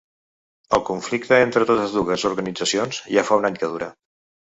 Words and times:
El 0.77 0.81
conflicte 0.87 1.39
entre 1.49 1.69
totes 1.73 1.95
dues 1.99 2.27
organitzacions 2.33 3.05
ja 3.19 3.29
fa 3.33 3.43
un 3.45 3.51
any 3.53 3.63
que 3.65 3.75
dura. 3.79 3.97